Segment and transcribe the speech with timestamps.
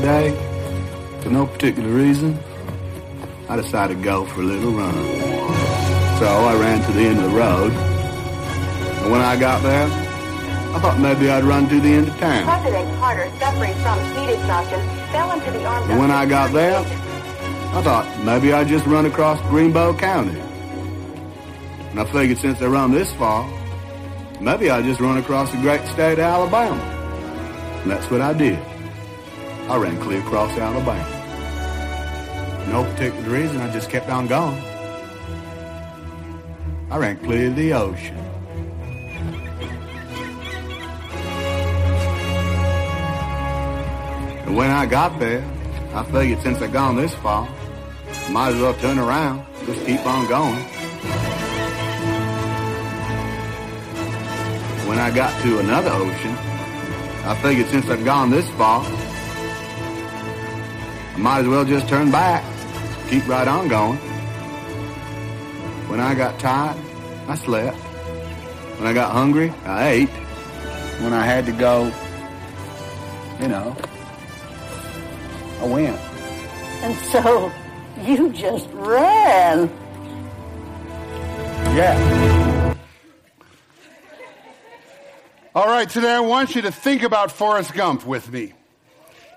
[0.00, 2.38] that day, for no particular reason,
[3.48, 4.94] I decided to go for a little run.
[6.18, 7.72] So I ran to the end of the road.
[7.72, 12.44] And when I got there, I thought maybe I'd run to the end of town.
[12.44, 14.80] President Carter, suffering from heat exhaustion,
[15.12, 16.78] fell into the arms And of when I got there.
[16.78, 20.38] I thought maybe I'd just run across Greenbow County.
[21.90, 23.48] And I figured since I run this far,
[24.40, 26.80] maybe I'd just run across the great state of Alabama.
[27.82, 28.58] And that's what I did.
[29.68, 31.06] I ran clear across Alabama.
[32.70, 34.56] No particular reason, I just kept on going.
[36.90, 38.16] I ran clear the ocean.
[44.46, 45.44] And when I got there,
[45.92, 47.46] I figured since I'd gone this far,
[48.30, 50.64] might as well turn around, just keep on going.
[54.88, 56.34] When I got to another ocean,
[57.26, 58.82] I figured since I'd gone this far,
[61.18, 62.44] I might as well just turn back,
[63.10, 63.96] keep right on going.
[65.88, 66.76] When I got tired,
[67.26, 67.76] I slept.
[68.78, 70.10] When I got hungry, I ate.
[71.00, 71.92] When I had to go,
[73.40, 73.76] you know,
[75.60, 75.98] I went.
[76.84, 77.50] And so
[78.00, 79.68] you just ran.
[81.74, 82.76] Yeah.
[85.52, 88.52] All right, today I want you to think about Forrest Gump with me.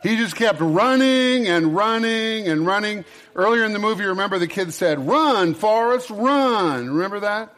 [0.02, 3.06] He just kept running and running and running.
[3.36, 6.90] Earlier in the movie, remember the kid said, Run, Forrest, run.
[6.90, 7.56] Remember that?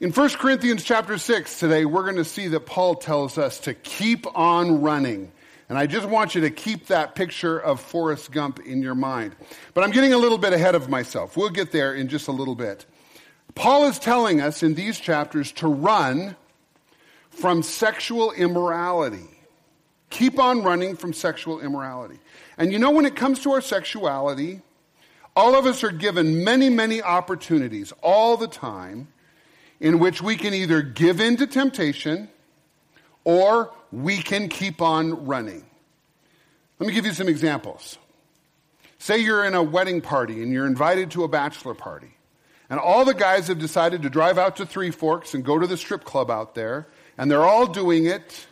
[0.00, 3.74] In 1 Corinthians chapter 6 today, we're going to see that Paul tells us to
[3.74, 5.32] keep on running.
[5.68, 9.36] And I just want you to keep that picture of Forrest Gump in your mind.
[9.72, 11.36] But I'm getting a little bit ahead of myself.
[11.36, 12.86] We'll get there in just a little bit.
[13.54, 16.36] Paul is telling us in these chapters to run
[17.30, 19.33] from sexual immorality.
[20.14, 22.20] Keep on running from sexual immorality.
[22.56, 24.60] And you know, when it comes to our sexuality,
[25.34, 29.08] all of us are given many, many opportunities all the time
[29.80, 32.28] in which we can either give in to temptation
[33.24, 35.64] or we can keep on running.
[36.78, 37.98] Let me give you some examples.
[38.98, 42.14] Say you're in a wedding party and you're invited to a bachelor party,
[42.70, 45.66] and all the guys have decided to drive out to Three Forks and go to
[45.66, 46.86] the strip club out there,
[47.18, 48.46] and they're all doing it,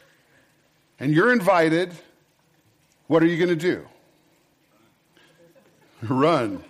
[1.02, 1.92] and you're invited.
[3.08, 3.86] What are you going to do?
[6.02, 6.62] Run.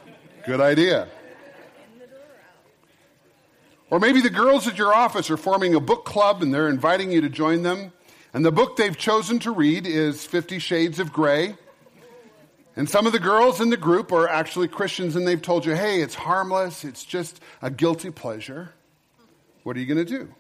[0.47, 1.09] Good idea.
[3.91, 7.13] Or maybe the girls at your office are forming a book club and they're inviting
[7.13, 7.93] you to join them.
[8.33, 11.55] And the book they've chosen to read is Fifty Shades of Grey.
[12.75, 15.75] And some of the girls in the group are actually Christians and they've told you,
[15.75, 18.73] hey, it's harmless, it's just a guilty pleasure.
[19.63, 20.35] What are you going to do?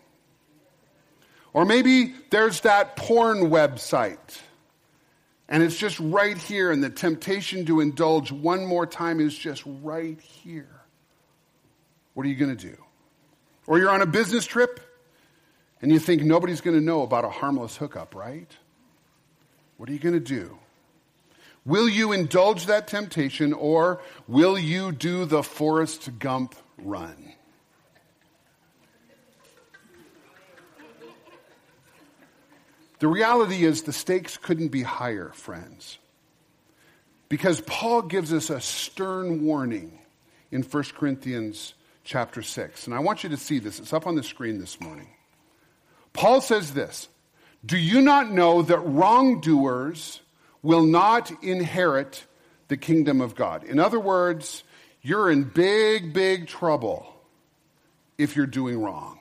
[1.52, 4.40] Or maybe there's that porn website
[5.52, 9.62] and it's just right here, and the temptation to indulge one more time is just
[9.82, 10.80] right here.
[12.14, 12.76] What are you going to do?
[13.66, 14.80] Or you're on a business trip
[15.82, 18.50] and you think nobody's going to know about a harmless hookup, right?
[19.76, 20.58] What are you going to do?
[21.66, 27.34] Will you indulge that temptation or will you do the Forrest Gump run?
[33.02, 35.98] The reality is the stakes couldn't be higher, friends.
[37.28, 39.98] Because Paul gives us a stern warning
[40.52, 41.74] in 1 Corinthians
[42.04, 42.86] chapter 6.
[42.86, 43.80] And I want you to see this.
[43.80, 45.08] It's up on the screen this morning.
[46.12, 47.08] Paul says this
[47.66, 50.20] Do you not know that wrongdoers
[50.62, 52.24] will not inherit
[52.68, 53.64] the kingdom of God?
[53.64, 54.62] In other words,
[55.00, 57.12] you're in big, big trouble
[58.16, 59.18] if you're doing wrong.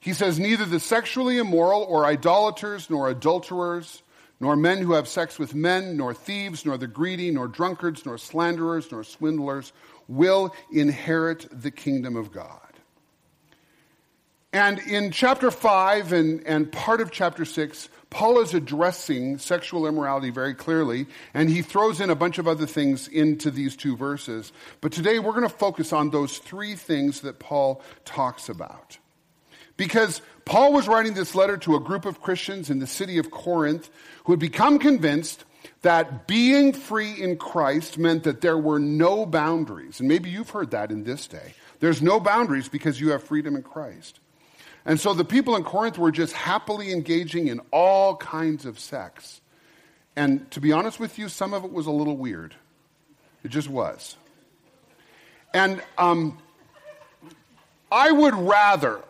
[0.00, 4.02] He says, Neither the sexually immoral or idolaters, nor adulterers,
[4.38, 8.18] nor men who have sex with men, nor thieves, nor the greedy, nor drunkards, nor
[8.18, 9.72] slanderers, nor swindlers
[10.08, 12.60] will inherit the kingdom of God.
[14.52, 20.30] And in chapter 5 and, and part of chapter 6, Paul is addressing sexual immorality
[20.30, 24.52] very clearly, and he throws in a bunch of other things into these two verses.
[24.80, 28.96] But today we're going to focus on those three things that Paul talks about.
[29.76, 33.30] Because Paul was writing this letter to a group of Christians in the city of
[33.30, 33.90] Corinth
[34.24, 35.44] who had become convinced
[35.82, 40.00] that being free in Christ meant that there were no boundaries.
[40.00, 41.54] And maybe you've heard that in this day.
[41.80, 44.20] There's no boundaries because you have freedom in Christ.
[44.84, 49.40] And so the people in Corinth were just happily engaging in all kinds of sex.
[50.14, 52.54] And to be honest with you, some of it was a little weird.
[53.42, 54.16] It just was.
[55.52, 56.38] And um,
[57.90, 59.00] I would rather,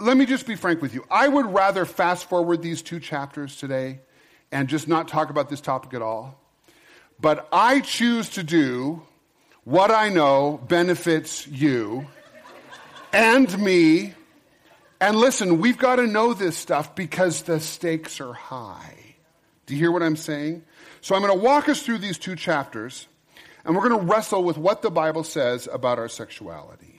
[0.00, 3.56] let me just be frank with you, I would rather fast forward these two chapters
[3.56, 4.00] today
[4.50, 6.38] and just not talk about this topic at all.
[7.22, 9.02] but I choose to do
[9.64, 12.08] what I know benefits you
[13.12, 14.14] and me.
[15.00, 19.14] And listen, we've got to know this stuff because the stakes are high.
[19.66, 20.64] Do you hear what I'm saying?
[21.00, 23.06] So I'm going to walk us through these two chapters,
[23.64, 26.91] and we're going to wrestle with what the Bible says about our sexuality.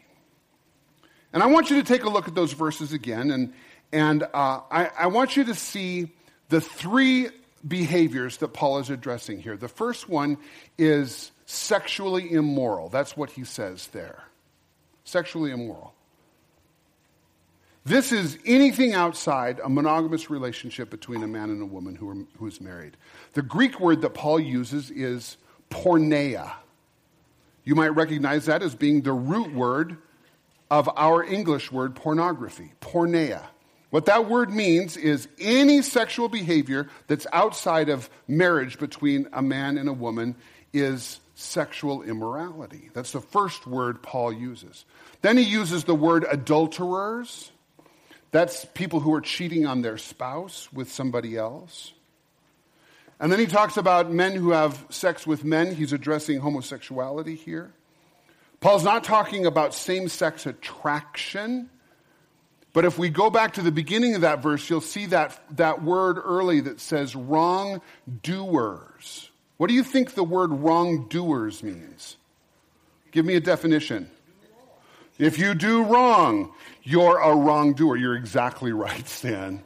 [1.34, 3.54] And I want you to take a look at those verses again, and,
[3.92, 6.12] and uh, I, I want you to see
[6.50, 7.30] the three
[7.68, 9.58] behaviors that Paul is addressing here.
[9.58, 10.38] The first one
[10.78, 12.90] is sexually immoral.
[12.90, 14.24] That's what he says there.
[15.06, 15.94] Sexually immoral.
[17.86, 22.26] This is anything outside a monogamous relationship between a man and a woman who, are,
[22.38, 22.96] who is married.
[23.34, 25.38] The Greek word that Paul uses is
[25.70, 26.54] porneia.
[27.66, 29.98] You might recognize that as being the root word
[30.74, 33.44] of our English word pornography, porneia.
[33.92, 39.78] What that word means is any sexual behavior that's outside of marriage between a man
[39.78, 40.36] and a woman
[40.74, 42.90] is sexual immorality.
[42.96, 44.84] That's the first word Paul uses.
[45.22, 47.52] Then he uses the word adulterers
[48.32, 51.94] that's people who are cheating on their spouse with somebody else.
[53.20, 55.76] And then he talks about men who have sex with men.
[55.76, 57.76] He's addressing homosexuality here.
[58.64, 61.70] Paul's not talking about same sex attraction.
[62.72, 65.84] But if we go back to the beginning of that verse, you'll see that, that
[65.84, 67.82] word early that says wrongdoers.
[69.58, 72.16] What do you think the word wrongdoers means?
[73.12, 74.10] Give me a definition.
[75.20, 77.98] If you do wrong, you're a wrongdoer.
[77.98, 79.62] You're exactly right, Stan.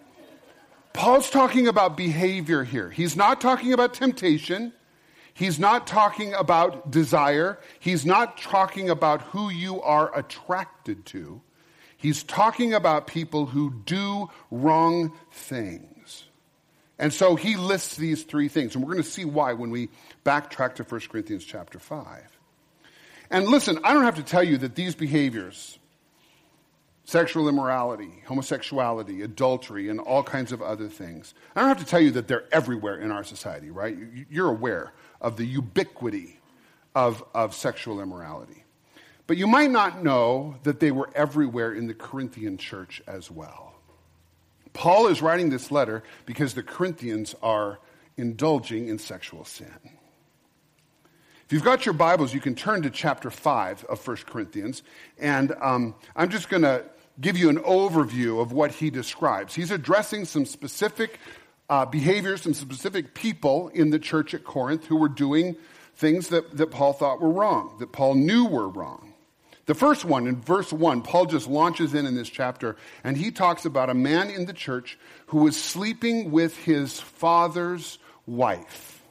[0.93, 2.89] Paul's talking about behavior here.
[2.89, 4.73] He's not talking about temptation.
[5.37, 7.59] He's not talking about desire.
[7.77, 11.43] He's not talking about who you are attracted to.
[11.95, 16.23] He's talking about people who do wrong things.
[16.97, 18.73] And so he lists these three things.
[18.73, 19.89] And we're going to see why when we
[20.25, 22.23] backtrack to 1 Corinthians chapter 5.
[23.29, 25.77] And listen, I don't have to tell you that these behaviors,
[27.03, 32.01] sexual immorality, homosexuality, adultery, and all kinds of other things, I don't have to tell
[32.01, 33.95] you that they're everywhere in our society, right?
[34.31, 36.39] You're aware of the ubiquity
[36.95, 38.63] of, of sexual immorality.
[39.27, 43.75] But you might not know that they were everywhere in the Corinthian church as well.
[44.73, 47.79] Paul is writing this letter because the Corinthians are
[48.15, 49.73] indulging in sexual sin.
[51.45, 54.83] If you've got your Bibles, you can turn to chapter 5 of 1 Corinthians.
[55.17, 56.83] And um, I'm just going to
[57.19, 59.55] give you an overview of what he describes.
[59.55, 61.19] He's addressing some specific
[61.69, 65.55] uh, behaviors, some specific people in the church at Corinth who were doing
[65.95, 69.13] things that, that Paul thought were wrong, that Paul knew were wrong.
[69.65, 73.31] The first one, in verse 1, Paul just launches in in this chapter, and he
[73.31, 74.97] talks about a man in the church
[75.27, 79.03] who was sleeping with his father's wife.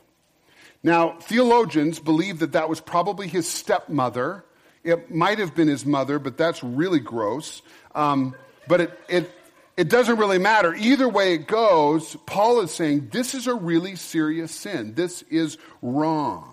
[0.83, 4.45] Now, theologians believe that that was probably his stepmother.
[4.83, 7.61] It might have been his mother, but that's really gross.
[7.95, 8.35] Um,
[8.67, 9.31] but it, it,
[9.77, 10.75] it doesn't really matter.
[10.75, 14.95] Either way it goes, Paul is saying this is a really serious sin.
[14.95, 16.53] This is wrong.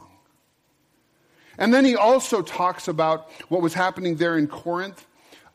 [1.57, 5.05] And then he also talks about what was happening there in Corinth.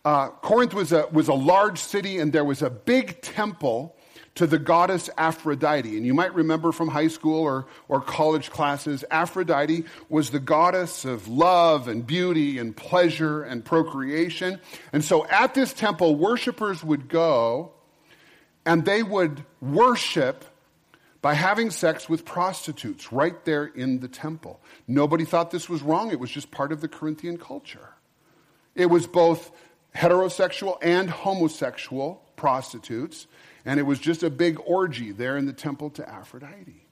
[0.04, 3.96] Uh, Corinth was a, was a large city, and there was a big temple
[4.38, 5.96] to the goddess Aphrodite.
[5.96, 11.04] And you might remember from high school or, or college classes, Aphrodite was the goddess
[11.04, 14.60] of love and beauty and pleasure and procreation.
[14.92, 17.72] And so at this temple, worshipers would go
[18.64, 20.44] and they would worship
[21.20, 24.60] by having sex with prostitutes right there in the temple.
[24.86, 27.88] Nobody thought this was wrong, it was just part of the Corinthian culture.
[28.76, 29.50] It was both
[29.96, 33.26] heterosexual and homosexual prostitutes
[33.68, 36.86] and it was just a big orgy there in the temple to Aphrodite.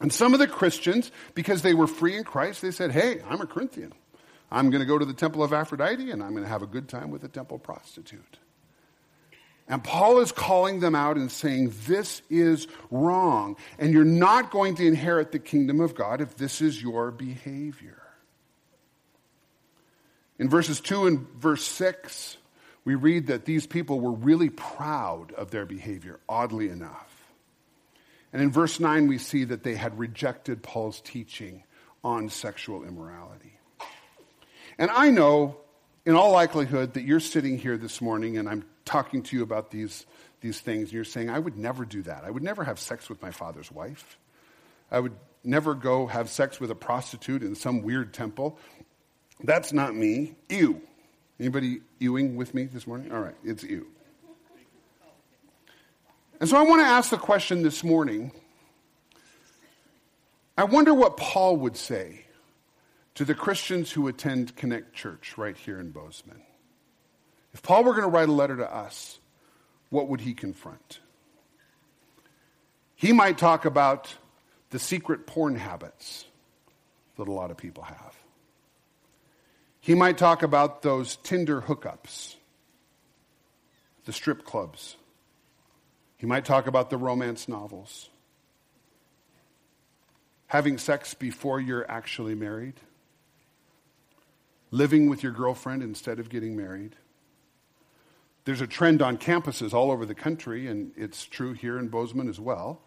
[0.00, 3.42] And some of the Christians, because they were free in Christ, they said, Hey, I'm
[3.42, 3.92] a Corinthian.
[4.50, 6.66] I'm going to go to the temple of Aphrodite and I'm going to have a
[6.66, 8.38] good time with a temple prostitute.
[9.68, 13.56] And Paul is calling them out and saying, This is wrong.
[13.78, 18.00] And you're not going to inherit the kingdom of God if this is your behavior.
[20.38, 22.38] In verses 2 and verse 6,
[22.84, 27.08] we read that these people were really proud of their behavior, oddly enough.
[28.32, 31.64] And in verse 9, we see that they had rejected Paul's teaching
[32.02, 33.58] on sexual immorality.
[34.78, 35.58] And I know,
[36.06, 39.70] in all likelihood, that you're sitting here this morning and I'm talking to you about
[39.70, 40.06] these,
[40.40, 42.24] these things, and you're saying, I would never do that.
[42.24, 44.18] I would never have sex with my father's wife.
[44.90, 48.58] I would never go have sex with a prostitute in some weird temple.
[49.42, 50.34] That's not me.
[50.48, 50.80] Ew.
[51.40, 53.10] Anybody Ewing with me this morning?
[53.10, 53.86] All right, it's you.
[56.38, 58.32] And so I want to ask the question this morning.
[60.58, 62.26] I wonder what Paul would say
[63.14, 66.42] to the Christians who attend Connect Church right here in Bozeman.
[67.54, 69.18] If Paul were going to write a letter to us,
[69.88, 71.00] what would he confront?
[72.96, 74.14] He might talk about
[74.68, 76.26] the secret porn habits
[77.16, 78.19] that a lot of people have.
[79.80, 82.36] He might talk about those Tinder hookups,
[84.04, 84.96] the strip clubs.
[86.18, 88.10] He might talk about the romance novels.
[90.48, 92.74] Having sex before you're actually married.
[94.70, 96.94] Living with your girlfriend instead of getting married.
[98.44, 102.28] There's a trend on campuses all over the country, and it's true here in Bozeman
[102.28, 102.82] as well.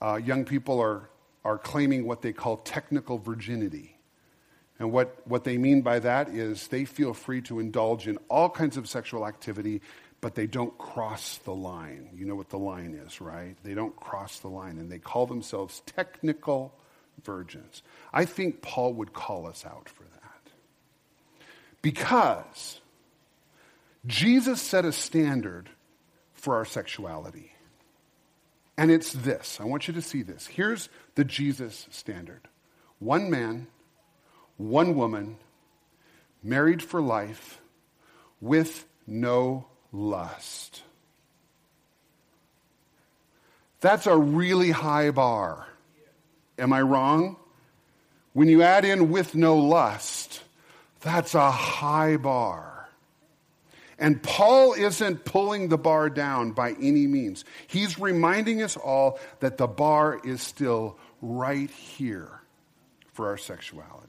[0.00, 1.10] Uh, young people are,
[1.44, 3.95] are claiming what they call technical virginity.
[4.78, 8.50] And what, what they mean by that is they feel free to indulge in all
[8.50, 9.80] kinds of sexual activity,
[10.20, 12.10] but they don't cross the line.
[12.14, 13.56] You know what the line is, right?
[13.62, 16.74] They don't cross the line, and they call themselves technical
[17.24, 17.82] virgins.
[18.12, 20.12] I think Paul would call us out for that.
[21.80, 22.80] Because
[24.06, 25.70] Jesus set a standard
[26.34, 27.52] for our sexuality.
[28.78, 29.58] And it's this.
[29.60, 30.46] I want you to see this.
[30.46, 32.48] Here's the Jesus standard
[32.98, 33.66] one man,
[34.56, 35.36] one woman,
[36.42, 37.60] married for life,
[38.40, 40.82] with no lust.
[43.80, 45.66] That's a really high bar.
[46.58, 47.36] Am I wrong?
[48.32, 50.42] When you add in with no lust,
[51.00, 52.88] that's a high bar.
[53.98, 57.44] And Paul isn't pulling the bar down by any means.
[57.66, 62.40] He's reminding us all that the bar is still right here
[63.14, 64.05] for our sexuality.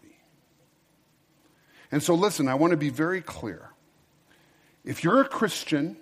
[1.91, 3.69] And so, listen, I want to be very clear.
[4.83, 5.97] If you're a Christian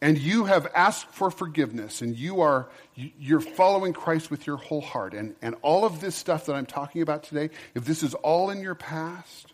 [0.00, 4.80] and you have asked for forgiveness and you are you're following Christ with your whole
[4.80, 8.14] heart and, and all of this stuff that I'm talking about today, if this is
[8.14, 9.52] all in your past,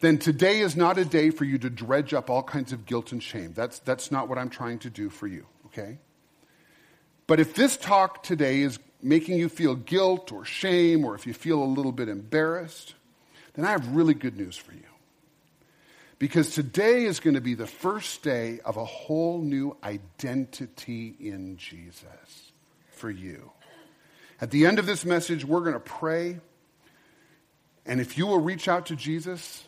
[0.00, 3.12] then today is not a day for you to dredge up all kinds of guilt
[3.12, 3.52] and shame.
[3.54, 5.98] That's, that's not what I'm trying to do for you, okay?
[7.26, 11.32] But if this talk today is making you feel guilt or shame, or if you
[11.32, 12.94] feel a little bit embarrassed,
[13.54, 14.80] then I have really good news for you.
[16.18, 21.56] Because today is going to be the first day of a whole new identity in
[21.56, 22.52] Jesus
[22.92, 23.50] for you.
[24.40, 26.40] At the end of this message, we're going to pray.
[27.84, 29.64] And if you will reach out to Jesus,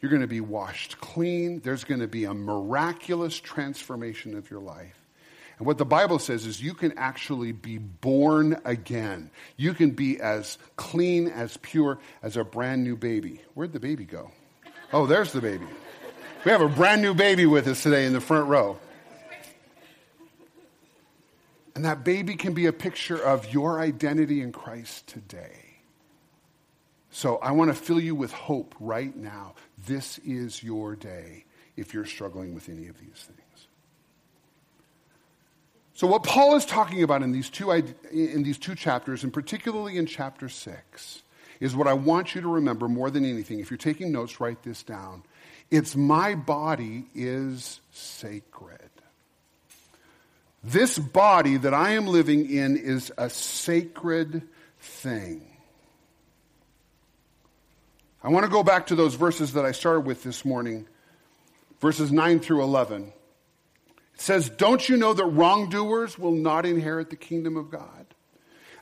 [0.00, 1.60] you're going to be washed clean.
[1.60, 5.01] There's going to be a miraculous transformation of your life.
[5.62, 9.30] And what the Bible says is you can actually be born again.
[9.56, 13.40] You can be as clean, as pure as a brand new baby.
[13.54, 14.32] Where'd the baby go?
[14.92, 15.64] Oh, there's the baby.
[16.44, 18.76] We have a brand new baby with us today in the front row.
[21.76, 25.76] And that baby can be a picture of your identity in Christ today.
[27.12, 29.54] So I want to fill you with hope right now.
[29.86, 31.44] This is your day
[31.76, 33.41] if you're struggling with any of these things.
[35.94, 39.98] So what Paul is talking about in these two, in these two chapters, and particularly
[39.98, 41.22] in chapter 6,
[41.60, 43.60] is what I want you to remember more than anything.
[43.60, 45.22] If you're taking notes, write this down.
[45.70, 48.90] It's my body is sacred.
[50.64, 54.42] This body that I am living in is a sacred
[54.80, 55.46] thing.
[58.24, 60.86] I want to go back to those verses that I started with this morning,
[61.80, 63.12] verses 9 through 11.
[64.14, 68.06] It says, Don't you know that wrongdoers will not inherit the kingdom of God?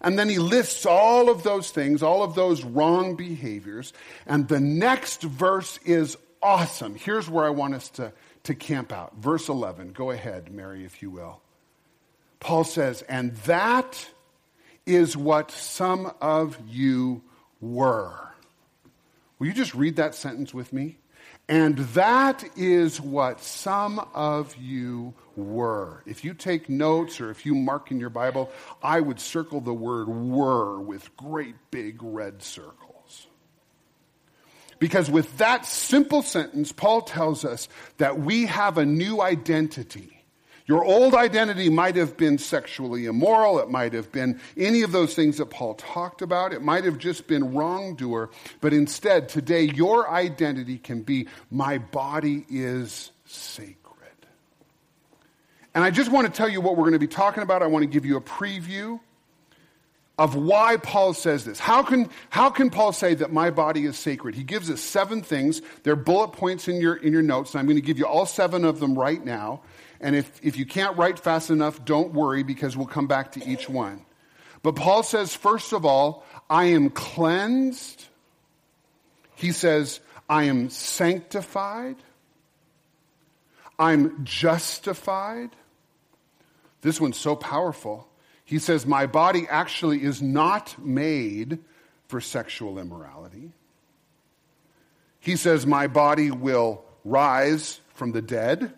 [0.01, 3.93] And then he lists all of those things, all of those wrong behaviors.
[4.27, 6.95] And the next verse is awesome.
[6.95, 8.13] Here's where I want us to,
[8.45, 9.15] to camp out.
[9.17, 9.93] Verse 11.
[9.93, 11.43] Go ahead, Mary, if you will.
[12.41, 14.09] Paul says, And that
[14.87, 17.23] is what some of you
[17.61, 18.31] were.
[19.39, 20.97] Will you just read that sentence with me?
[21.51, 26.01] And that is what some of you were.
[26.07, 28.53] If you take notes or if you mark in your Bible,
[28.85, 33.27] I would circle the word were with great big red circles.
[34.79, 40.20] Because with that simple sentence, Paul tells us that we have a new identity.
[40.71, 43.59] Your old identity might have been sexually immoral.
[43.59, 46.53] It might have been any of those things that Paul talked about.
[46.53, 48.31] It might have just been wrongdoer.
[48.61, 53.75] But instead, today, your identity can be my body is sacred.
[55.75, 57.65] And I just want to tell you what we're going to be talking about.
[57.65, 59.01] I want to give you a preview
[60.19, 61.59] of why Paul says this.
[61.59, 64.37] How can, how can Paul say that my body is sacred?
[64.37, 65.63] He gives us seven things.
[65.83, 68.25] They're bullet points in your, in your notes, and I'm going to give you all
[68.25, 69.63] seven of them right now.
[70.01, 73.47] And if, if you can't write fast enough, don't worry because we'll come back to
[73.47, 74.05] each one.
[74.63, 78.07] But Paul says, first of all, I am cleansed.
[79.35, 81.97] He says, I am sanctified.
[83.79, 85.51] I'm justified.
[86.83, 88.09] This one's so powerful.
[88.45, 91.59] He says, My body actually is not made
[92.09, 93.53] for sexual immorality.
[95.21, 98.73] He says, My body will rise from the dead.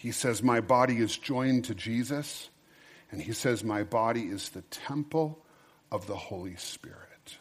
[0.00, 2.48] He says, My body is joined to Jesus.
[3.12, 5.44] And he says, My body is the temple
[5.92, 7.36] of the Holy Spirit.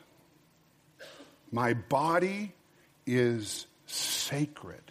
[1.54, 2.52] My body
[3.06, 4.82] is sacred.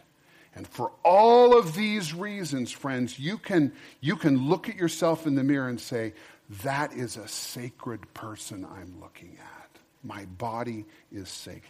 [0.55, 5.35] And for all of these reasons, friends, you can, you can look at yourself in
[5.35, 6.15] the mirror and say,
[6.63, 9.71] That is a sacred person I'm looking at.
[10.03, 11.65] My body is sacred.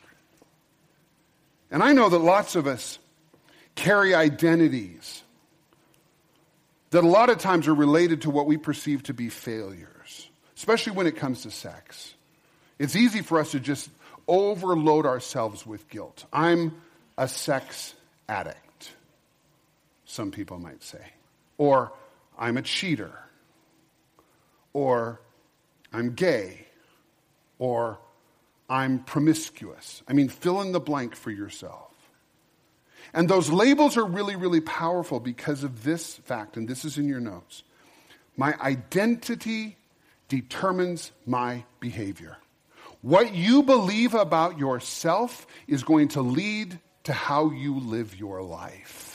[1.73, 3.01] And I know that lots of us
[3.75, 5.25] carry identities
[6.91, 10.93] that a lot of times are related to what we perceive to be failures, especially
[10.93, 12.15] when it comes to sex.
[12.79, 13.91] It's easy for us to just
[14.27, 16.25] overload ourselves with guilt.
[16.33, 16.81] I'm
[17.17, 17.95] a sex
[18.29, 18.69] addict
[20.09, 21.05] some people might say.
[21.59, 21.93] Or
[22.39, 23.13] I'm a cheater.
[24.73, 25.21] Or
[25.93, 26.67] I'm gay.
[27.59, 27.99] Or
[28.71, 30.03] I'm promiscuous.
[30.09, 31.88] I mean, fill in the blank for yourself.
[33.15, 37.09] And those labels are really, really powerful because of this fact, and this is in
[37.09, 37.63] your notes.
[38.37, 39.77] My identity
[40.29, 42.37] determines my behavior.
[43.01, 49.08] What you believe about yourself is going to lead to how you live your life.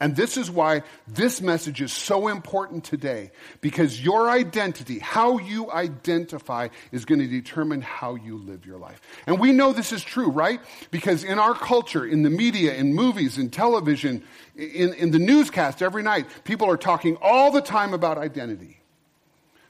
[0.00, 5.70] And this is why this message is so important today, because your identity, how you
[5.70, 8.98] identify, is going to determine how you live your life.
[9.26, 10.58] And we know this is true, right?
[10.90, 14.24] Because in our culture, in the media, in movies, in television,
[14.56, 18.80] in, in the newscast every night, people are talking all the time about identity.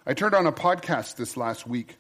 [0.07, 1.97] I turned on a podcast this last week,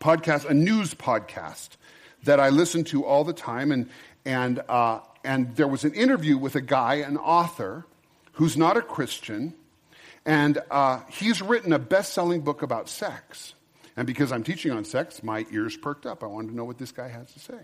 [0.00, 1.76] podcast, a news podcast
[2.24, 3.88] that I listen to all the time, and
[4.24, 7.84] and uh, and there was an interview with a guy, an author,
[8.32, 9.54] who's not a Christian,
[10.24, 13.54] and uh, he's written a best selling book about sex.
[13.96, 16.22] And because I'm teaching on sex, my ears perked up.
[16.22, 17.60] I wanted to know what this guy has to say.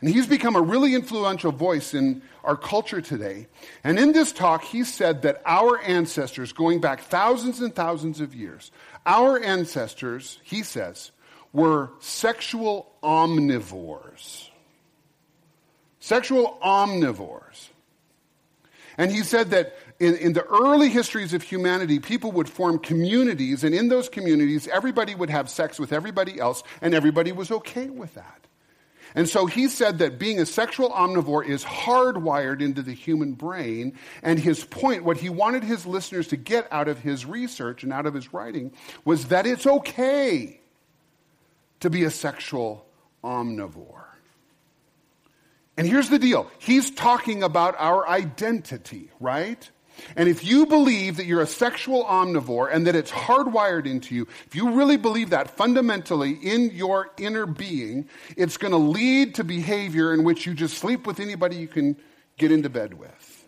[0.00, 3.46] And he's become a really influential voice in our culture today.
[3.84, 8.34] And in this talk, he said that our ancestors, going back thousands and thousands of
[8.34, 8.70] years,
[9.06, 11.10] our ancestors, he says,
[11.54, 14.50] were sexual omnivores
[16.04, 17.68] sexual omnivores.
[18.98, 23.64] And he said that in, in, the early histories of humanity, people would form communities,
[23.64, 27.88] and in those communities, everybody would have sex with everybody else, and everybody was okay
[27.88, 28.46] with that.
[29.14, 33.96] And so he said that being a sexual omnivore is hardwired into the human brain.
[34.22, 37.92] And his point, what he wanted his listeners to get out of his research and
[37.92, 38.72] out of his writing,
[39.04, 40.60] was that it's okay
[41.84, 42.86] to be a sexual
[43.22, 44.06] omnivore.
[45.76, 49.70] And here's the deal he's talking about our identity, right?
[50.16, 54.26] And if you believe that you're a sexual omnivore and that it's hardwired into you,
[54.46, 59.44] if you really believe that fundamentally in your inner being, it's going to lead to
[59.44, 61.96] behavior in which you just sleep with anybody you can
[62.38, 63.46] get into bed with.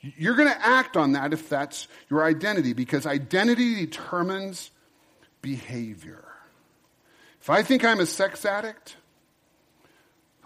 [0.00, 4.70] You're going to act on that if that's your identity, because identity determines
[5.42, 6.23] behavior.
[7.44, 8.96] If I think I'm a sex addict,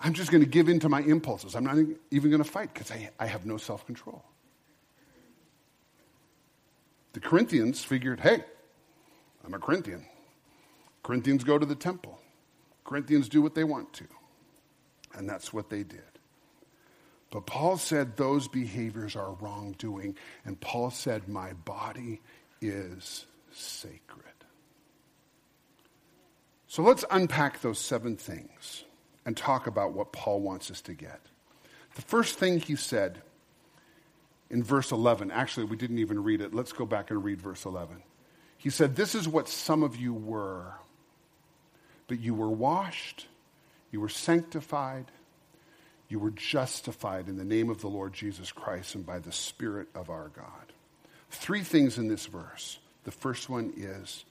[0.01, 1.55] I'm just going to give in to my impulses.
[1.55, 1.77] I'm not
[2.11, 4.25] even going to fight because I, I have no self control.
[7.13, 8.43] The Corinthians figured, hey,
[9.45, 10.07] I'm a Corinthian.
[11.05, 12.19] Corinthians go to the temple.
[12.83, 14.05] Corinthians do what they want to.
[15.15, 16.03] And that's what they did.
[17.31, 20.17] But Paul said those behaviors are wrongdoing.
[20.45, 22.21] And Paul said, my body
[22.61, 24.38] is sacred.
[26.69, 28.85] So let's unpack those seven things
[29.25, 31.21] and talk about what Paul wants us to get.
[31.97, 33.23] The first thing he said
[34.51, 36.55] in verse 11, actually, we didn't even read it.
[36.55, 38.03] Let's go back and read verse 11.
[38.59, 40.75] He said, This is what some of you were,
[42.07, 43.27] but you were washed,
[43.91, 45.07] you were sanctified,
[46.09, 49.89] you were justified in the name of the Lord Jesus Christ and by the Spirit
[49.95, 50.73] of our God.
[51.31, 52.79] Three things in this verse.
[53.05, 54.25] The first one is,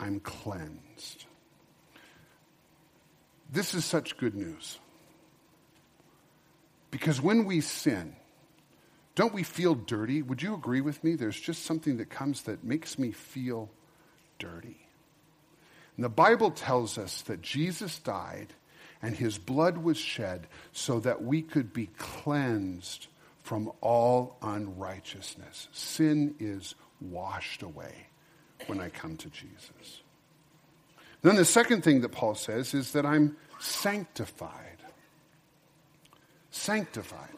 [0.00, 1.26] I'm cleansed.
[3.52, 4.78] This is such good news.
[6.90, 8.16] Because when we sin,
[9.14, 10.22] don't we feel dirty?
[10.22, 11.14] Would you agree with me?
[11.16, 13.70] There's just something that comes that makes me feel
[14.38, 14.86] dirty.
[15.96, 18.54] And the Bible tells us that Jesus died
[19.02, 23.08] and his blood was shed so that we could be cleansed
[23.42, 25.68] from all unrighteousness.
[25.72, 28.06] Sin is washed away
[28.66, 30.01] when I come to Jesus.
[31.22, 34.50] Then the second thing that Paul says is that I'm sanctified.
[36.50, 37.28] Sanctified.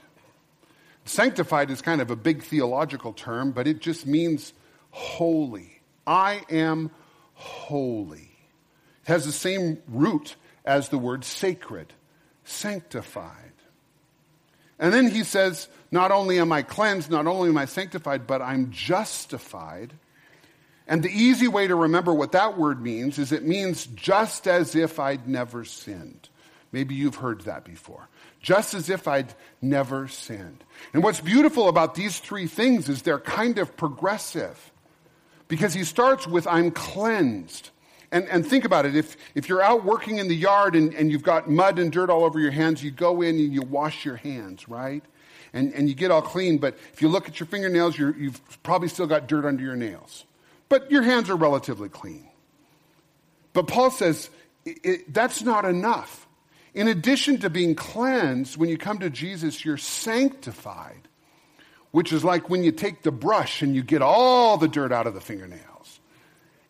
[1.05, 4.55] Sanctified is kind of a big theological term, but it just means
[4.91, 5.81] holy.
[6.07, 6.91] I am
[7.35, 8.31] holy.
[9.03, 11.93] It has the same root as the word sacred,
[12.45, 13.53] sanctified.
[14.79, 18.41] And then he says, Not only am I cleansed, not only am I sanctified, but
[18.41, 19.93] I'm justified.
[20.87, 24.75] And the easy way to remember what that word means is it means just as
[24.75, 26.29] if I'd never sinned.
[26.73, 28.09] Maybe you've heard that before.
[28.41, 30.63] Just as if I'd never sinned.
[30.93, 34.73] And what's beautiful about these three things is they're kind of progressive.
[35.49, 37.71] Because he starts with, I'm cleansed.
[38.13, 38.95] And, and think about it.
[38.95, 42.11] If, if you're out working in the yard and, and you've got mud and dirt
[42.11, 45.03] all over your hands, you go in and you wash your hands, right?
[45.53, 46.59] And, and you get all clean.
[46.59, 49.77] But if you look at your fingernails, you you've probably still got dirt under your
[49.77, 50.25] nails.
[50.69, 52.29] But your hands are relatively clean.
[53.53, 54.31] But Paul says
[55.09, 56.27] that's not enough.
[56.73, 61.07] In addition to being cleansed, when you come to Jesus, you're sanctified,
[61.93, 65.07] which is like when you take the brush and you get all the dirt out
[65.07, 66.01] of the fingernails.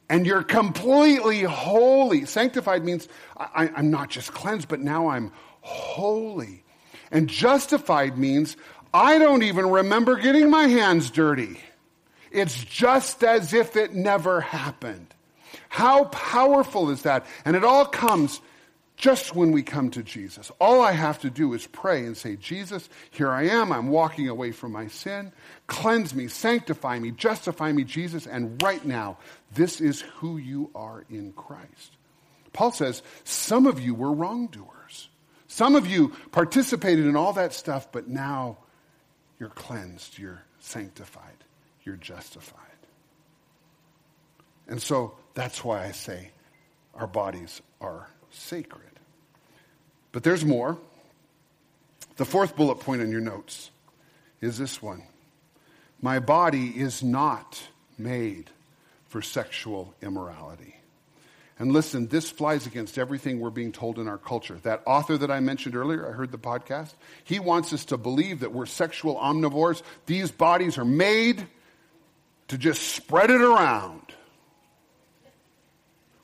[0.08, 2.26] and you're completely holy.
[2.26, 6.62] Sanctified means I, am not just cleansed, but now I'm holy.
[7.10, 8.56] And justified means
[8.92, 11.58] I don't even remember getting my hands dirty.
[12.34, 15.06] It's just as if it never happened.
[15.68, 17.26] How powerful is that?
[17.44, 18.40] And it all comes
[18.96, 20.50] just when we come to Jesus.
[20.60, 23.72] All I have to do is pray and say, Jesus, here I am.
[23.72, 25.32] I'm walking away from my sin.
[25.66, 28.26] Cleanse me, sanctify me, justify me, Jesus.
[28.26, 29.18] And right now,
[29.52, 31.96] this is who you are in Christ.
[32.52, 35.08] Paul says, some of you were wrongdoers.
[35.48, 38.58] Some of you participated in all that stuff, but now
[39.38, 41.43] you're cleansed, you're sanctified,
[41.84, 42.60] you're justified.
[44.66, 46.30] And so that's why I say
[46.94, 48.82] our bodies are sacred.
[50.12, 50.78] But there's more.
[52.16, 53.70] The fourth bullet point in your notes
[54.40, 55.02] is this one
[56.00, 57.60] My body is not
[57.98, 58.50] made
[59.08, 60.76] for sexual immorality.
[61.56, 64.58] And listen, this flies against everything we're being told in our culture.
[64.64, 68.40] That author that I mentioned earlier, I heard the podcast, he wants us to believe
[68.40, 69.82] that we're sexual omnivores.
[70.06, 71.46] These bodies are made
[72.48, 74.00] to just spread it around.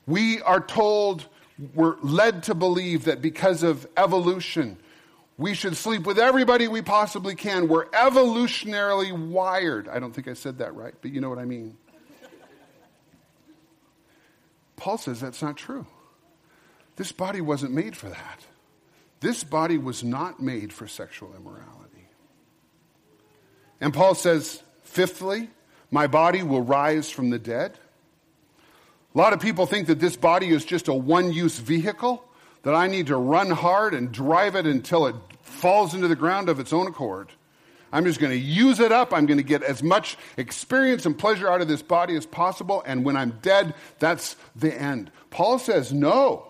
[0.05, 1.25] We are told
[1.73, 4.77] we're led to believe that because of evolution,
[5.37, 7.67] we should sleep with everybody we possibly can.
[7.67, 9.87] We're evolutionarily wired.
[9.87, 11.77] I don't think I said that right, but you know what I mean.
[14.75, 15.85] Paul says that's not true.
[16.95, 18.45] This body wasn't made for that.
[19.19, 22.07] This body was not made for sexual immorality.
[23.79, 25.49] And Paul says, fifthly,
[25.91, 27.77] my body will rise from the dead.
[29.13, 32.23] A lot of people think that this body is just a one use vehicle,
[32.63, 36.47] that I need to run hard and drive it until it falls into the ground
[36.47, 37.31] of its own accord.
[37.91, 39.13] I'm just going to use it up.
[39.13, 42.81] I'm going to get as much experience and pleasure out of this body as possible.
[42.85, 45.11] And when I'm dead, that's the end.
[45.29, 46.47] Paul says, no.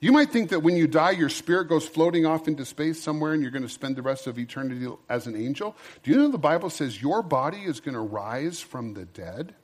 [0.00, 3.32] You might think that when you die, your spirit goes floating off into space somewhere
[3.32, 5.74] and you're going to spend the rest of eternity as an angel.
[6.02, 9.54] Do you know the Bible says your body is going to rise from the dead?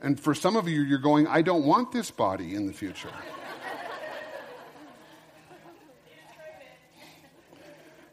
[0.00, 3.12] And for some of you, you're going, I don't want this body in the future.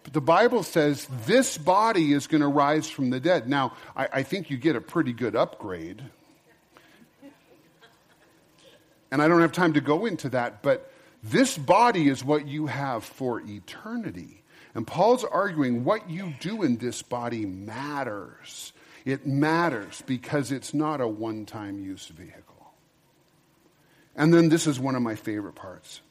[0.03, 3.47] But the Bible says this body is going to rise from the dead.
[3.47, 6.01] Now, I, I, think you get a pretty good upgrade.
[9.11, 10.91] And I don't have time to go into that, but
[11.23, 14.43] this body is what you have for eternity.
[14.75, 18.71] And Paul's arguing what you do in this body matters.
[19.03, 22.43] It matters because it's not a one time use vehicle.
[24.15, 26.01] And then this is one of my favorite parts.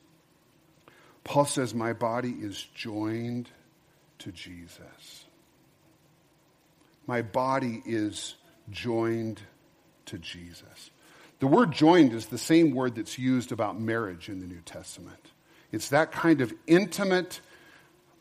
[1.25, 3.51] Paul says, My body is joined
[4.21, 5.25] to Jesus.
[7.07, 8.35] My body is
[8.71, 9.41] joined
[10.07, 10.91] to Jesus.
[11.41, 15.31] The word joined is the same word that's used about marriage in the New Testament.
[15.71, 17.41] It's that kind of intimate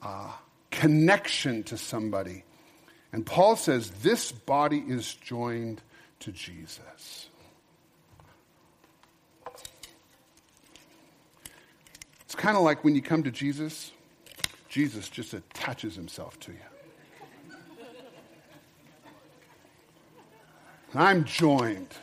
[0.04, 0.32] uh,
[0.70, 2.44] connection to somebody
[3.12, 5.82] and Paul says this body is joined
[6.20, 7.30] to Jesus.
[12.26, 13.92] It's kind of like when you come to Jesus,
[14.70, 16.58] Jesus just attaches himself to you.
[20.94, 21.96] I'm joined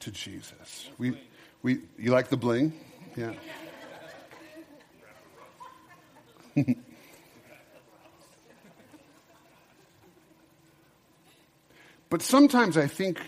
[0.00, 0.88] to Jesus.
[0.98, 1.16] We,
[1.62, 2.72] we, you like the bling?
[3.16, 3.34] Yeah.
[12.10, 13.20] But sometimes I think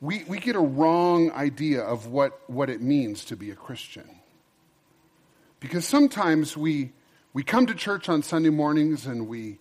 [0.00, 4.08] we, we get a wrong idea of what, what it means to be a Christian.
[5.58, 6.92] Because sometimes we,
[7.34, 9.58] we come to church on Sunday mornings and we,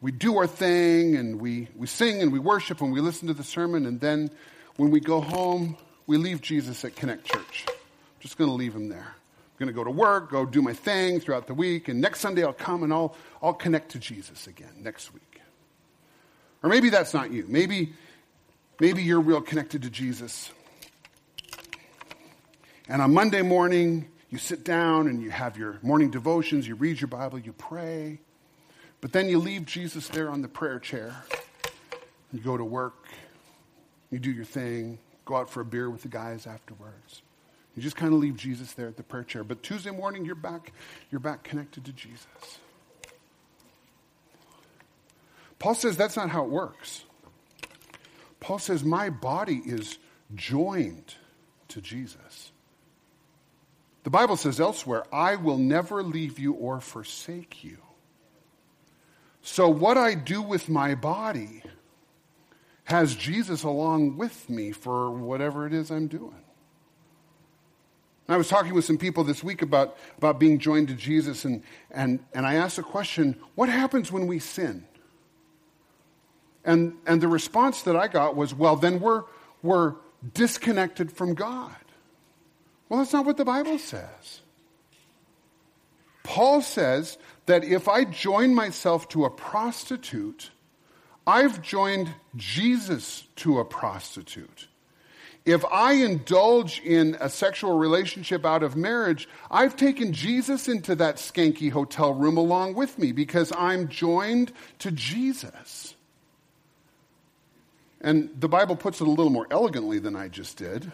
[0.00, 3.34] we do our thing and we, we sing and we worship and we listen to
[3.34, 4.30] the sermon, and then
[4.76, 5.76] when we go home,
[6.08, 7.66] we leave Jesus at Connect Church.
[7.68, 7.74] I'm
[8.18, 9.14] just going to leave him there.
[9.14, 12.18] I'm going to go to work, go do my thing throughout the week, and next
[12.18, 15.40] Sunday I'll come and I'll, I'll connect to Jesus again next week.
[16.64, 17.44] Or maybe that's not you.
[17.46, 17.92] Maybe
[18.80, 20.52] Maybe you're real connected to Jesus.
[22.88, 27.00] And on Monday morning, you sit down and you have your morning devotions, you read
[27.00, 28.20] your Bible, you pray.
[29.00, 31.24] But then you leave Jesus there on the prayer chair.
[32.32, 33.06] You go to work,
[34.12, 37.22] you do your thing, go out for a beer with the guys afterwards.
[37.76, 39.44] You just kind of leave Jesus there at the prayer chair.
[39.44, 40.72] But Tuesday morning, you're back,
[41.10, 42.26] you're back connected to Jesus.
[45.58, 47.04] Paul says that's not how it works.
[48.40, 49.98] Paul says, My body is
[50.34, 51.14] joined
[51.68, 52.52] to Jesus.
[54.04, 57.78] The Bible says elsewhere, I will never leave you or forsake you.
[59.42, 61.62] So, what I do with my body
[62.88, 66.42] has Jesus along with me for whatever it is I'm doing.
[68.30, 71.62] I was talking with some people this week about, about being joined to Jesus, and,
[71.90, 74.86] and, and I asked a question what happens when we sin?
[76.64, 79.24] And, and the response that I got was, well, then we're,
[79.62, 79.96] we're
[80.32, 81.76] disconnected from God.
[82.88, 84.40] Well, that's not what the Bible says.
[86.22, 90.50] Paul says that if I join myself to a prostitute,
[91.28, 94.66] I've joined Jesus to a prostitute.
[95.44, 101.16] If I indulge in a sexual relationship out of marriage, I've taken Jesus into that
[101.16, 105.94] skanky hotel room along with me because I'm joined to Jesus.
[108.00, 110.90] And the Bible puts it a little more elegantly than I just did.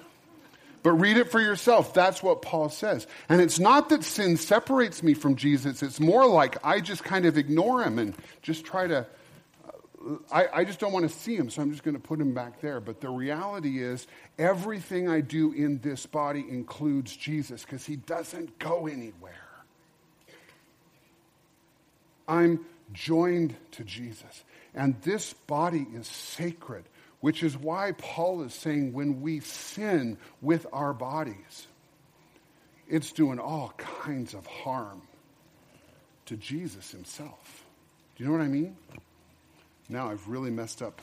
[0.82, 1.94] But read it for yourself.
[1.94, 3.06] That's what Paul says.
[3.28, 7.24] And it's not that sin separates me from Jesus, it's more like I just kind
[7.24, 9.06] of ignore him and just try to.
[10.30, 12.34] I, I just don't want to see him, so I'm just going to put him
[12.34, 12.80] back there.
[12.80, 14.06] But the reality is,
[14.38, 19.32] everything I do in this body includes Jesus because he doesn't go anywhere.
[22.26, 24.44] I'm joined to Jesus.
[24.74, 26.84] And this body is sacred
[27.24, 31.66] which is why Paul is saying when we sin with our bodies,
[32.86, 35.00] it's doing all kinds of harm
[36.26, 37.64] to Jesus himself.
[38.14, 38.76] Do you know what I mean?
[39.94, 41.00] Now I've really messed up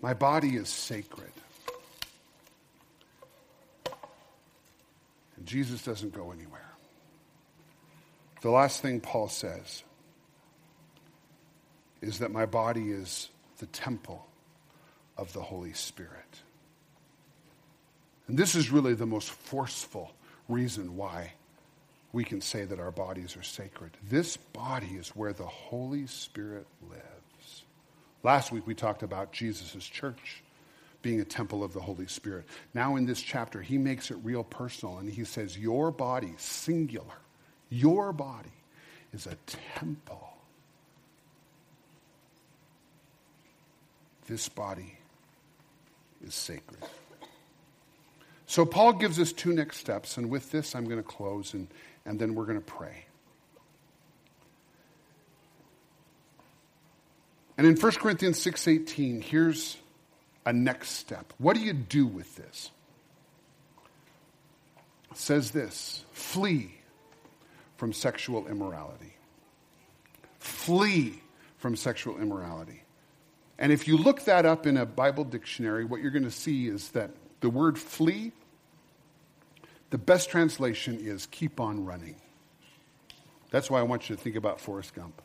[0.00, 1.32] My body is sacred.
[5.36, 6.70] And Jesus doesn't go anywhere.
[8.40, 9.82] The last thing Paul says
[12.00, 14.26] is that my body is the temple
[15.16, 16.42] of the Holy Spirit.
[18.28, 20.12] And this is really the most forceful
[20.48, 21.32] reason why
[22.12, 23.90] we can say that our bodies are sacred.
[24.08, 27.64] This body is where the Holy Spirit lives.
[28.22, 30.42] Last week we talked about Jesus' church
[31.02, 32.44] being a temple of the Holy Spirit.
[32.74, 37.18] Now in this chapter, he makes it real personal and he says, Your body, singular,
[37.70, 38.48] your body
[39.12, 39.36] is a
[39.74, 40.28] temple.
[44.28, 44.98] This body
[46.24, 46.80] is sacred.
[48.46, 51.66] So Paul gives us two next steps, and with this I'm going to close and,
[52.04, 53.06] and then we're going to pray.
[57.56, 59.78] And in 1 Corinthians 6:18, here's
[60.46, 61.32] a next step.
[61.38, 62.70] What do you do with this?
[65.10, 66.74] It says this, flee
[67.76, 69.14] from sexual immorality.
[70.38, 71.22] Flee
[71.56, 72.82] from sexual immorality.
[73.58, 76.68] And if you look that up in a Bible dictionary, what you're going to see
[76.68, 78.32] is that the word flee,
[79.90, 82.16] the best translation is keep on running.
[83.50, 85.20] That's why I want you to think about Forrest Gump.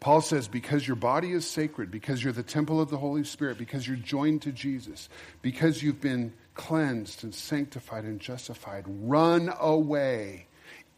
[0.00, 3.58] Paul says, because your body is sacred, because you're the temple of the Holy Spirit,
[3.58, 5.08] because you're joined to Jesus,
[5.42, 10.47] because you've been cleansed and sanctified and justified, run away.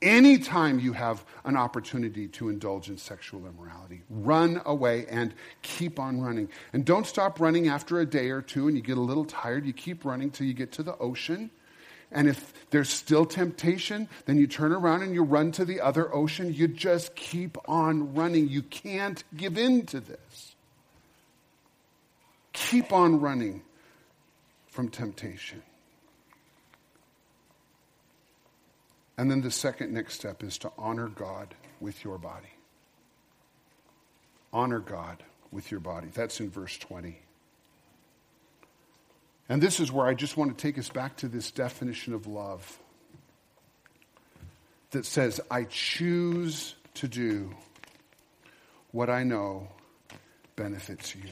[0.02, 6.20] Anytime you have an opportunity to indulge in sexual immorality, run away and keep on
[6.22, 6.48] running.
[6.72, 9.66] And don't stop running after a day or two and you get a little tired.
[9.66, 11.50] You keep running till you get to the ocean
[12.12, 16.12] and if there's still temptation, then you turn around and you run to the other
[16.12, 16.52] ocean.
[16.52, 18.48] You just keep on running.
[18.48, 20.56] You can't give in to this.
[22.52, 23.62] keep on running
[24.66, 25.62] from temptation.
[29.20, 32.54] And then the second next step is to honor God with your body.
[34.50, 36.08] Honor God with your body.
[36.14, 37.20] That's in verse 20.
[39.46, 42.26] And this is where I just want to take us back to this definition of
[42.26, 42.78] love
[44.92, 47.54] that says, I choose to do
[48.90, 49.68] what I know
[50.56, 51.28] benefits you.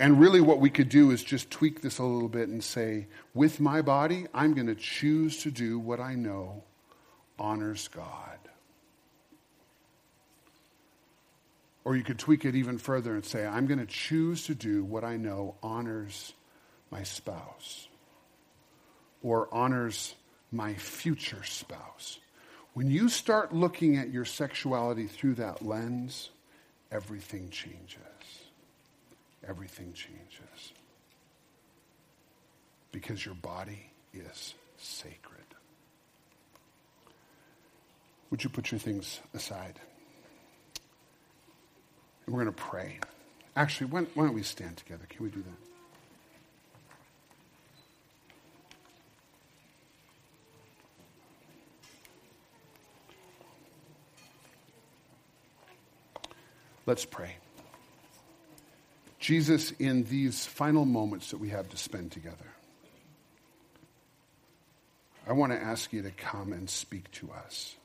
[0.00, 3.06] And really, what we could do is just tweak this a little bit and say,
[3.34, 6.64] with my body, I'm going to choose to do what I know
[7.38, 8.38] honors God.
[11.84, 14.84] Or you could tweak it even further and say, I'm going to choose to do
[14.84, 16.32] what I know honors
[16.90, 17.86] my spouse
[19.22, 20.14] or honors
[20.50, 22.18] my future spouse.
[22.72, 26.30] When you start looking at your sexuality through that lens,
[26.90, 28.09] everything changes.
[29.48, 30.72] Everything changes.
[32.92, 35.40] Because your body is sacred.
[38.30, 39.80] Would you put your things aside?
[42.26, 42.98] And we're going to pray.
[43.56, 45.04] Actually, why, why don't we stand together?
[45.08, 45.70] Can we do that?
[56.86, 57.36] Let's pray.
[59.20, 62.36] Jesus, in these final moments that we have to spend together,
[65.28, 67.76] I want to ask you to come and speak to us.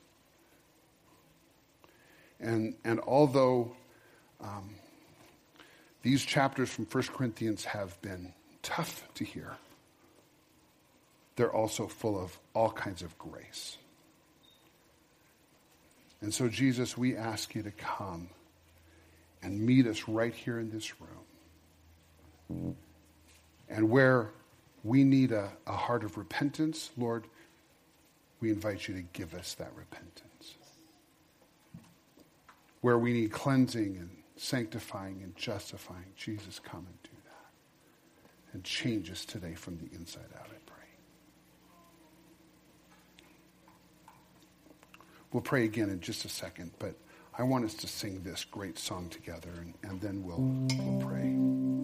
[2.40, 3.76] And, and although
[4.40, 4.76] um,
[6.02, 9.56] these chapters from 1 Corinthians have been tough to hear,
[11.36, 13.76] they're also full of all kinds of grace.
[16.22, 18.30] And so, Jesus, we ask you to come
[19.42, 22.76] and meet us right here in this room.
[23.68, 24.30] And where
[24.84, 27.26] we need a, a heart of repentance, Lord,
[28.40, 30.54] we invite you to give us that repentance.
[32.80, 37.50] Where we need cleansing and sanctifying and justifying, Jesus, come and do that.
[38.52, 40.76] And change us today from the inside out, I pray.
[45.32, 46.94] We'll pray again in just a second, but
[47.38, 50.40] I want us to sing this great song together, and, and then we'll,
[50.82, 51.75] we'll pray.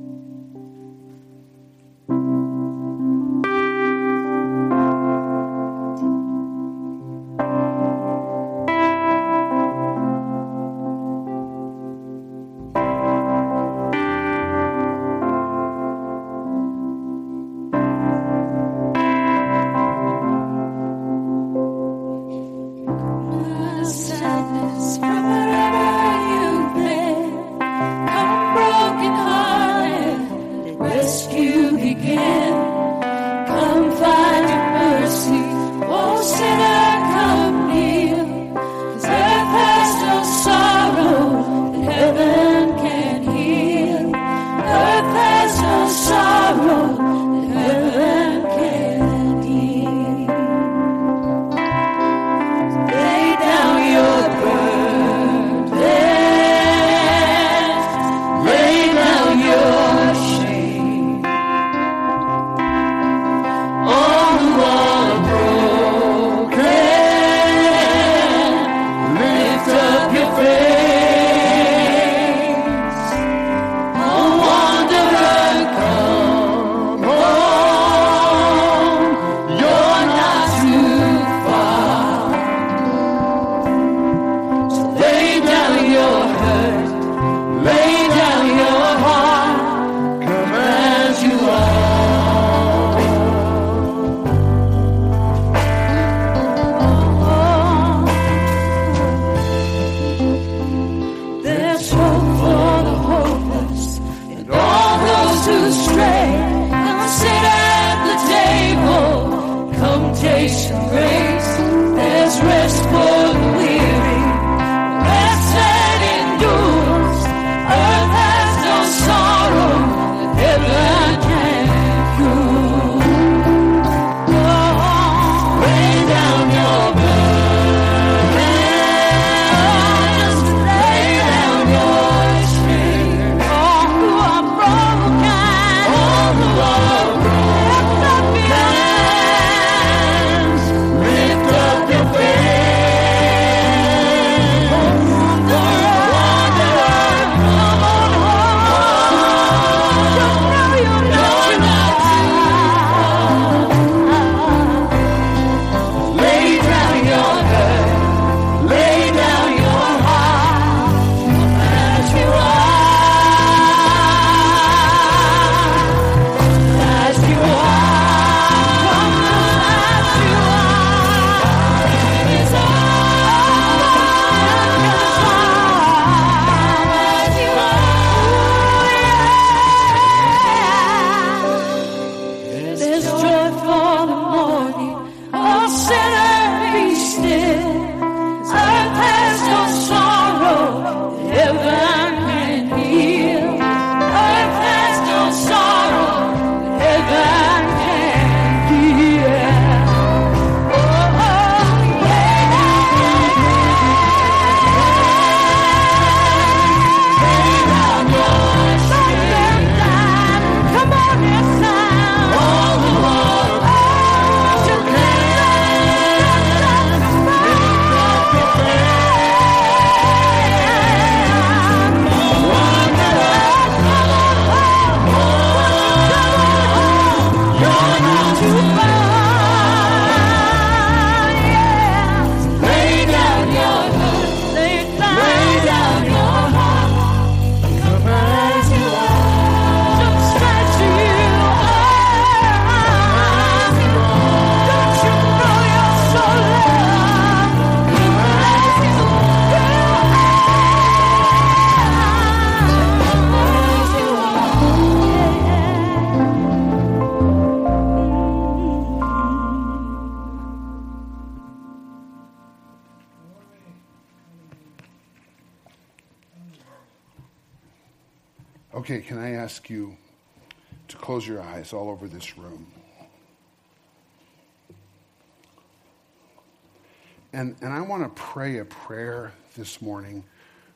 [277.33, 280.25] And, and I want to pray a prayer this morning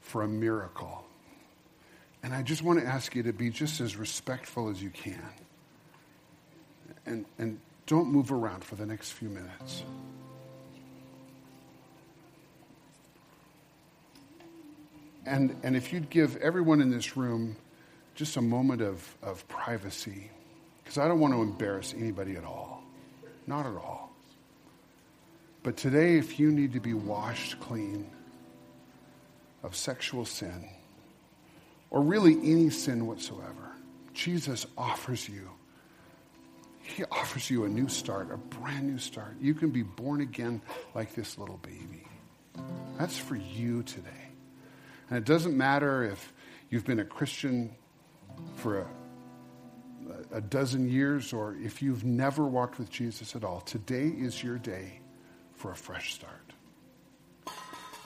[0.00, 1.04] for a miracle.
[2.22, 5.22] And I just want to ask you to be just as respectful as you can.
[7.04, 9.84] And, and don't move around for the next few minutes.
[15.26, 17.56] And, and if you'd give everyone in this room
[18.14, 20.30] just a moment of, of privacy,
[20.82, 22.82] because I don't want to embarrass anybody at all.
[23.46, 24.05] Not at all.
[25.66, 28.08] But today, if you need to be washed clean
[29.64, 30.68] of sexual sin,
[31.90, 33.72] or really any sin whatsoever,
[34.14, 35.50] Jesus offers you.
[36.82, 39.34] He offers you a new start, a brand new start.
[39.40, 40.62] You can be born again
[40.94, 42.06] like this little baby.
[42.96, 44.28] That's for you today.
[45.10, 46.32] And it doesn't matter if
[46.70, 47.74] you've been a Christian
[48.54, 53.62] for a, a dozen years or if you've never walked with Jesus at all.
[53.62, 55.00] Today is your day
[55.56, 56.32] for a fresh start.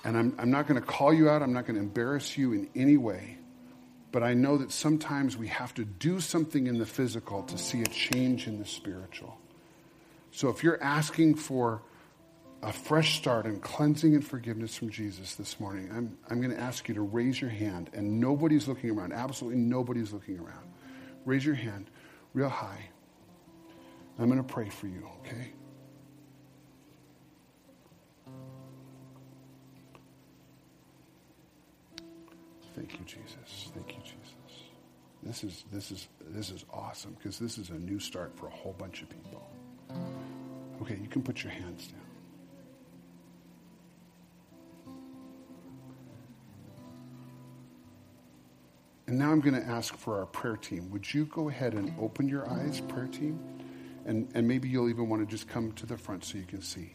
[0.04, 2.52] And I'm, I'm not going to call you out, I'm not going to embarrass you
[2.52, 3.36] in any way.
[4.12, 7.82] But I know that sometimes we have to do something in the physical to see
[7.82, 9.38] a change in the spiritual.
[10.32, 11.82] So if you're asking for
[12.62, 16.60] a fresh start and cleansing and forgiveness from Jesus this morning, I'm, I'm going to
[16.60, 19.12] ask you to raise your hand, and nobody's looking around.
[19.12, 20.70] Absolutely nobody's looking around.
[21.24, 21.90] Raise your hand
[22.34, 22.90] real high.
[24.18, 25.52] I'm going to pray for you, okay?
[32.74, 33.70] Thank you, Jesus.
[33.74, 34.34] Thank you, Jesus.
[35.22, 38.50] This is this is this is awesome because this is a new start for a
[38.50, 39.50] whole bunch of people.
[40.80, 42.00] Okay, you can put your hands down.
[49.10, 50.88] And now I'm going to ask for our prayer team.
[50.92, 53.40] Would you go ahead and open your eyes, prayer team?
[54.06, 56.62] And, and maybe you'll even want to just come to the front so you can
[56.62, 56.94] see.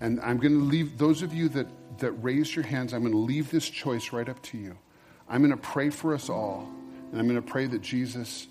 [0.00, 1.66] And I'm going to leave those of you that,
[1.98, 4.76] that raised your hands, I'm going to leave this choice right up to you.
[5.28, 6.68] I'm going to pray for us all,
[7.10, 8.48] and I'm going to pray that Jesus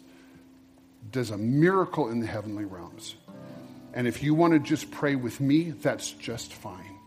[1.11, 3.15] does a miracle in the heavenly realms.
[3.93, 6.97] And if you want to just pray with me, that's just fine.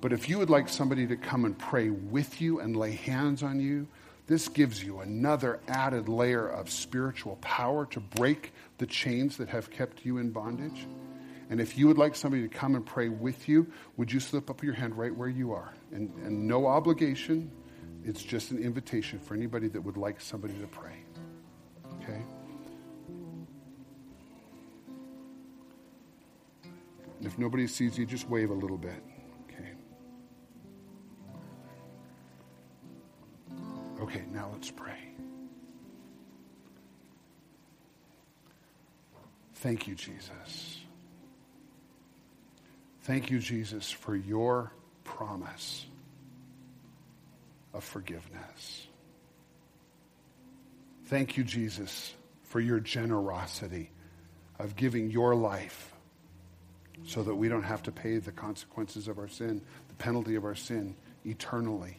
[0.00, 3.42] But if you would like somebody to come and pray with you and lay hands
[3.42, 3.86] on you,
[4.26, 9.70] this gives you another added layer of spiritual power to break the chains that have
[9.70, 10.86] kept you in bondage.
[11.52, 14.48] And if you would like somebody to come and pray with you, would you slip
[14.48, 15.74] up your hand right where you are?
[15.92, 17.50] And, and no obligation,
[18.06, 21.04] it's just an invitation for anybody that would like somebody to pray.
[22.00, 22.22] Okay?
[27.20, 29.04] If nobody sees you, just wave a little bit.
[29.44, 29.72] Okay.
[34.00, 34.96] Okay, now let's pray.
[39.56, 40.78] Thank you, Jesus.
[43.02, 44.72] Thank you, Jesus, for your
[45.04, 45.86] promise
[47.74, 48.86] of forgiveness.
[51.06, 53.90] Thank you, Jesus, for your generosity
[54.58, 55.92] of giving your life
[57.04, 60.44] so that we don't have to pay the consequences of our sin, the penalty of
[60.44, 60.94] our sin
[61.26, 61.98] eternally.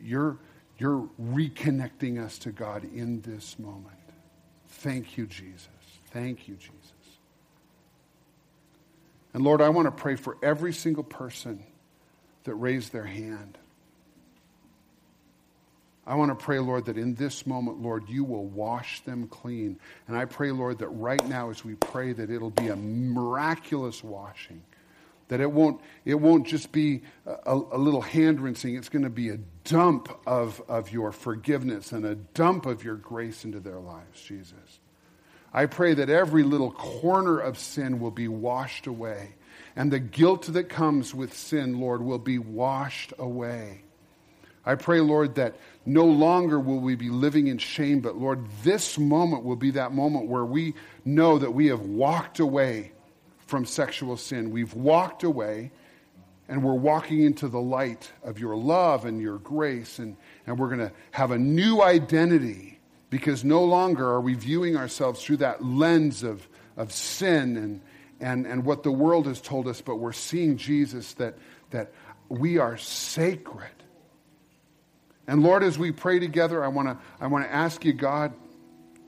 [0.00, 0.38] You're,
[0.78, 3.96] you're reconnecting us to God in this moment.
[4.68, 5.68] Thank you, Jesus.
[6.10, 7.01] Thank you, Jesus.
[9.34, 11.64] And Lord, I want to pray for every single person
[12.44, 13.58] that raised their hand.
[16.04, 19.78] I want to pray, Lord, that in this moment, Lord, you will wash them clean.
[20.08, 24.02] And I pray, Lord, that right now as we pray, that it'll be a miraculous
[24.02, 24.62] washing.
[25.28, 29.10] That it won't, it won't just be a, a little hand rinsing, it's going to
[29.10, 33.78] be a dump of, of your forgiveness and a dump of your grace into their
[33.78, 34.80] lives, Jesus.
[35.52, 39.34] I pray that every little corner of sin will be washed away.
[39.76, 43.82] And the guilt that comes with sin, Lord, will be washed away.
[44.64, 48.96] I pray, Lord, that no longer will we be living in shame, but Lord, this
[48.96, 50.74] moment will be that moment where we
[51.04, 52.92] know that we have walked away
[53.46, 54.50] from sexual sin.
[54.50, 55.72] We've walked away
[56.48, 60.68] and we're walking into the light of your love and your grace, and, and we're
[60.68, 62.71] going to have a new identity
[63.12, 66.48] because no longer are we viewing ourselves through that lens of,
[66.78, 67.82] of sin and,
[68.20, 71.36] and, and what the world has told us, but we're seeing Jesus that,
[71.72, 71.92] that
[72.30, 73.68] we are sacred.
[75.26, 78.32] And Lord, as we pray together, I want to I want to ask you, God,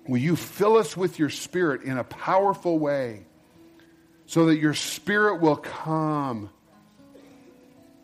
[0.06, 3.24] will you fill us with your spirit in a powerful way
[4.26, 6.50] so that your spirit will come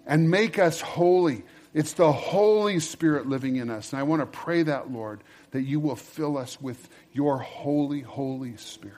[0.06, 3.92] and make us holy It's the Holy Spirit living in us.
[3.92, 8.00] And I want to pray that, Lord, that you will fill us with your holy,
[8.00, 8.96] Holy Spirit.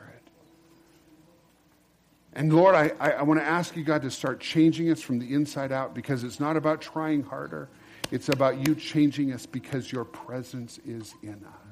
[2.34, 5.34] And Lord, I, I, want to ask you, God, to start changing us from the
[5.34, 7.68] inside out because it's not about trying harder.
[8.10, 11.62] It's about you changing us because your presence is in us.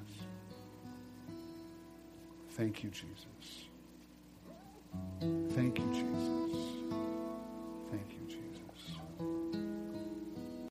[2.51, 3.69] Thank you, Jesus.
[5.55, 6.50] Thank you, Jesus.